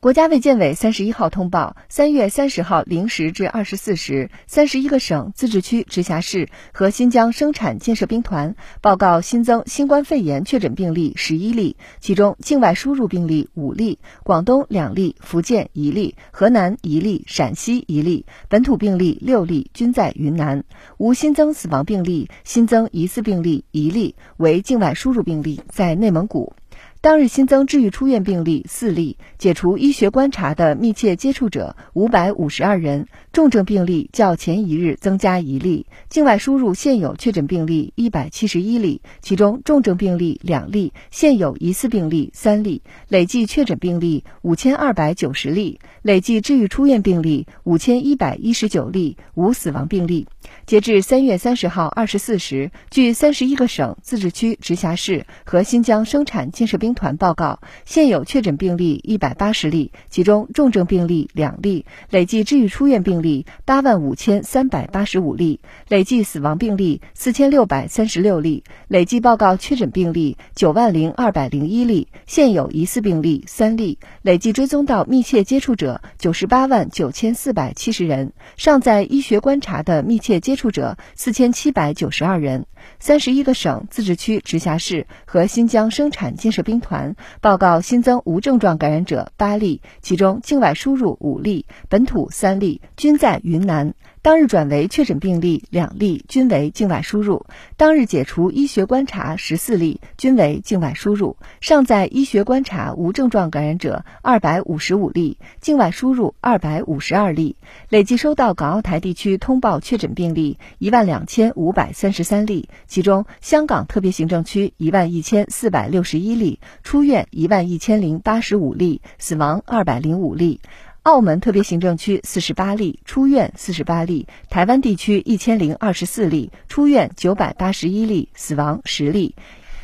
[0.00, 20.62] 国家卫健委三十一号通报，三月三十号零时至二十四时，三十一个省、自治区、直辖市和新疆生产建设兵团报告新增新冠肺炎确诊病例十一例，其中境外输入病例五例，广东两例，福建一例，河南一例，陕西一例，本土病例六例，均在云南，
[20.98, 26.52] 无新增死亡病例，新增疑似病例一例，为境外输入病例，在内蒙古。
[27.00, 35.86] 当日新增治愈出院病例四例，解除医学观察的密切接触者五百五十二人，重症病例较前一日增加一例。
[36.08, 50.26] 境外输入现有确诊病例一百七十一例，其中重症病例两例，现有疑似病例三例，累计确诊病例五千二百九十例，累计治愈出院病例五千一百一十九例，无死亡病例。
[50.66, 82.64] 截至三月三十号二十四时，据三十一个省、自治区、直辖市和新疆生产建设兵兵团报告，现有确诊病例一百八十例，其中重症病例两例，累计治愈出院病例八万五千三百八十五例，累计死亡病例四千六百三十六例，累计报告确诊病例九万零二百零一例，现有疑似病例三例，累计追踪到密切接触者九十八万九千四百七十人，尚在医学观察的密切接触者四千七百九十二人。
[83.00, 93.94] 三十一个省、自治区、直辖市和新疆生产建设兵团报告新增无症状感染者八例，其中境外输入五例，本土三例，均在云南。
[94.28, 97.46] 当日转为确诊病例两例，均为境外输入。
[97.78, 101.38] 当日解除医学观察十四例，均为境外输入。
[101.62, 107.56] 尚在医学观察无症状感染者二百五十五例，境外输入二百五十二例。
[107.88, 120.60] 累计收到港澳台地区通报确诊病例一万两千五百三十三例，其中香港特别行政区一万一千四百六十一例，出院一万一千零八十五例，死亡二百零五例。
[121.02, 129.34] 澳门特别行政区四十八例，出院四十八例；台湾地区一千零二十四例，出院九百八十一例，死亡十例。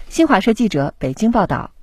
[0.08, 1.73] 新华社记者北京报道。